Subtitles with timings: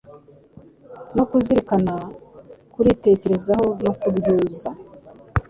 [1.15, 1.93] no kurizirikana
[2.73, 4.69] (kuritekerezaho no kuryuza).